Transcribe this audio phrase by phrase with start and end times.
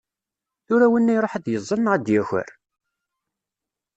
[0.65, 2.49] Tura winna iruḥ ad yeẓẓal neɣ ad d-yaker?